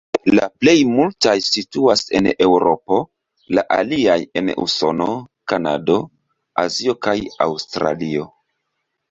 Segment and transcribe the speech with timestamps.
[0.37, 2.99] La plej multaj situas en Eŭropo,
[3.59, 5.11] la aliaj en Usono,
[5.55, 5.99] Kanado,
[6.65, 7.17] Azio kaj
[7.49, 8.27] Aŭstralio.